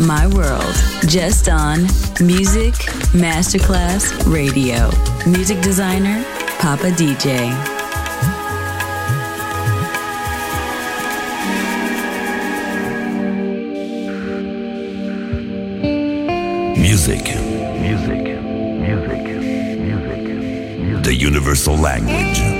My 0.00 0.26
World, 0.28 0.74
just 1.06 1.48
on 1.48 1.82
Music 2.20 2.72
Masterclass 3.12 4.10
Radio. 4.32 4.90
Music 5.30 5.60
designer, 5.60 6.24
Papa 6.58 6.90
DJ. 6.90 7.50
Music. 16.78 17.24
Music. 17.78 18.40
Music. 18.80 19.24
Music. 19.84 21.04
The 21.04 21.14
universal 21.14 21.76
language. 21.76 22.38
Language. 22.38 22.59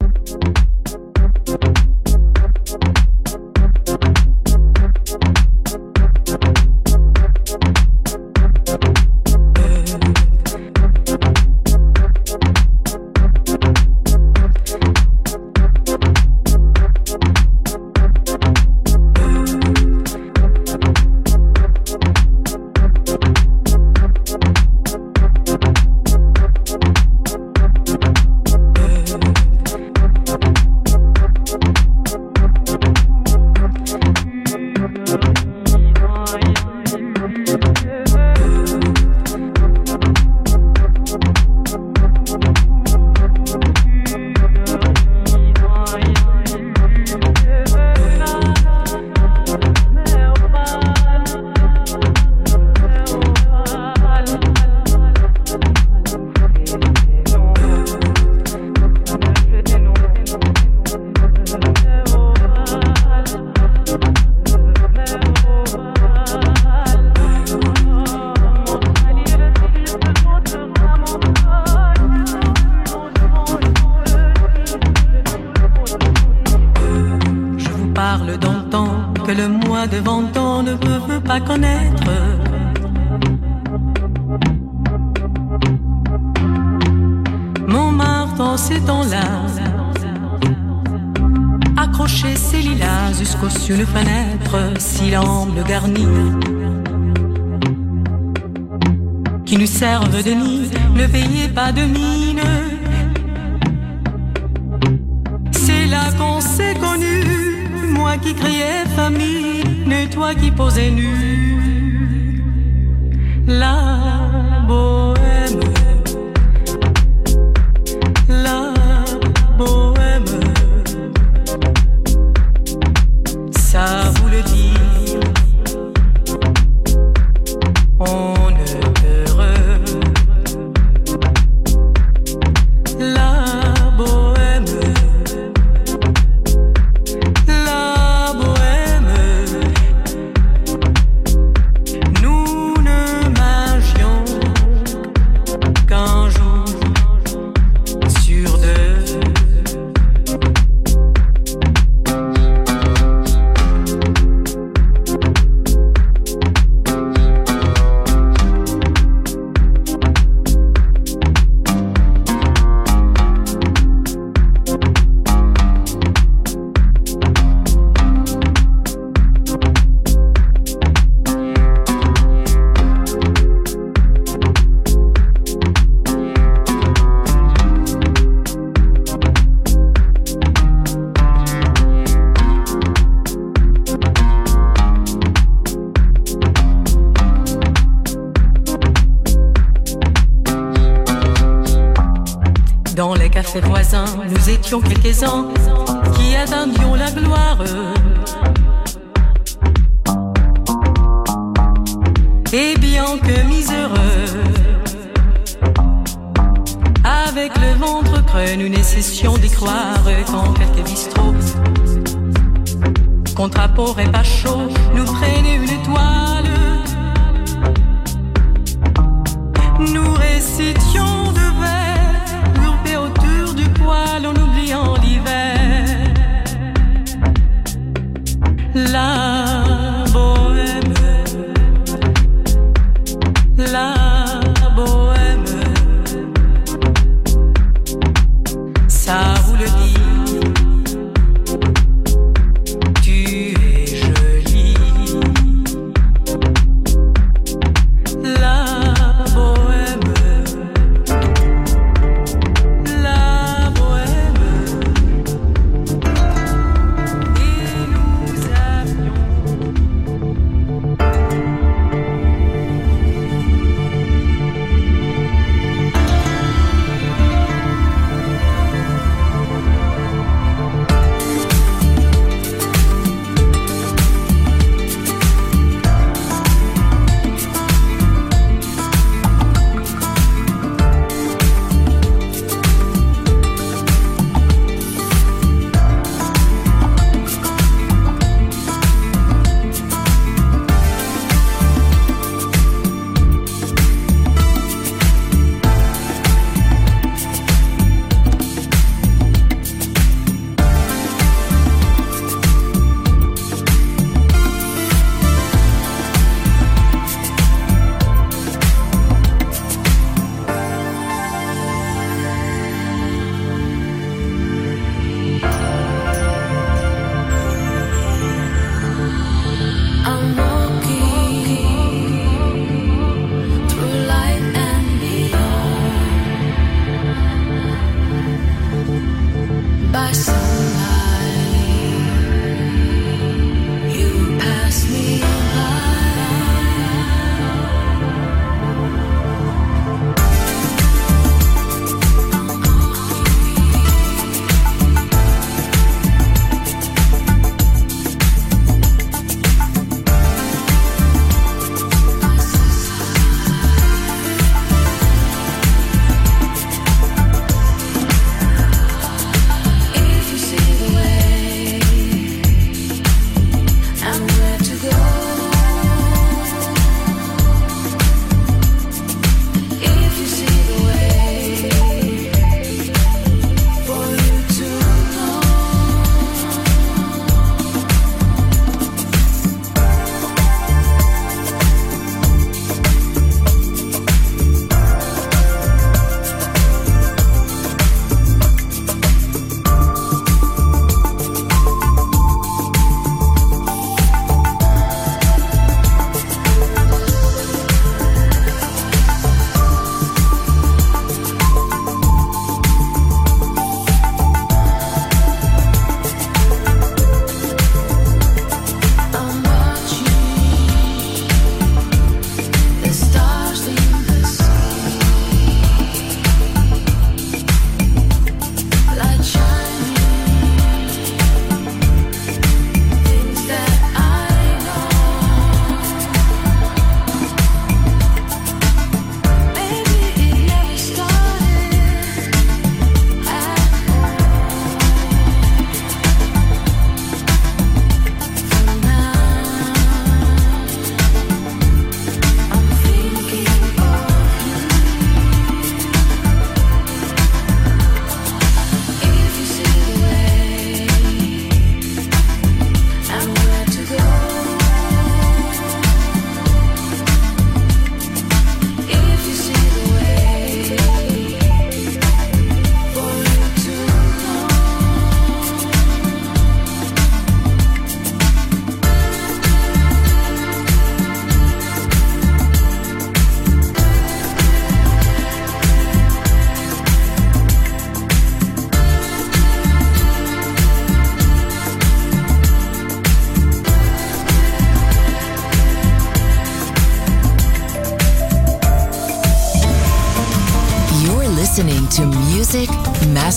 quelques-uns. 194.79 195.50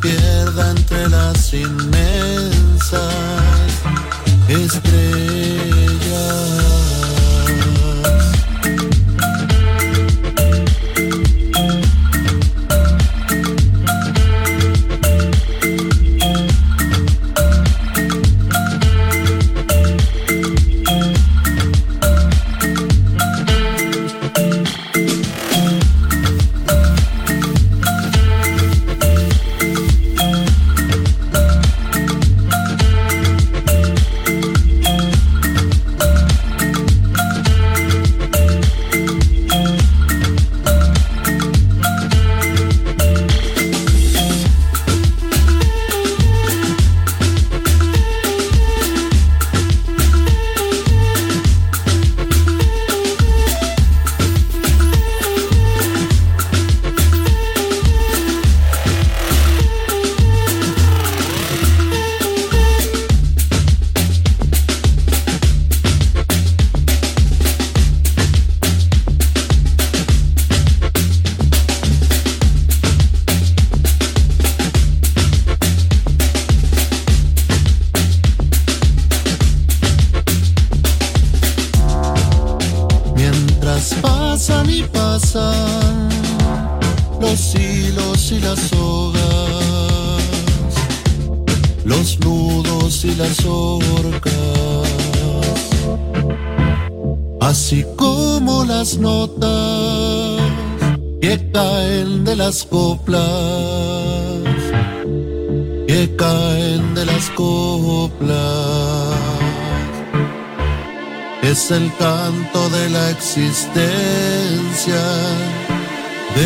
pierda 0.00 0.70
entre 0.70 1.08
las 1.08 1.52
inmensas 1.52 3.14
estrellas. 4.48 5.94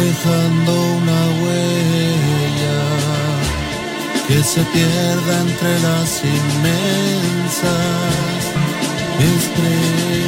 Dejando 0.00 0.72
una 0.98 1.20
huella 1.40 2.80
que 4.28 4.42
se 4.42 4.62
pierda 4.74 5.40
entre 5.40 5.80
las 5.80 6.22
inmensas 6.24 7.68
estrellas. 9.18 10.27